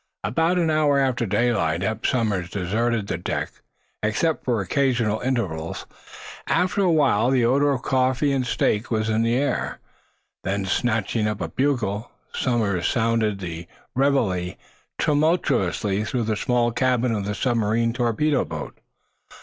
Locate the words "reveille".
13.93-14.55